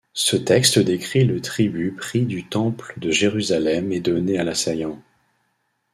Ce 0.13 0.35
texte 0.35 0.79
décrit 0.79 1.25
le 1.25 1.41
tribut 1.41 1.91
pris 1.93 2.25
du 2.25 2.43
temple 2.49 2.95
de 2.97 3.11
Jérusalem 3.11 3.91
et 3.91 3.99
donné 3.99 4.39
à 4.39 4.43
l'assaillant. 4.43 4.99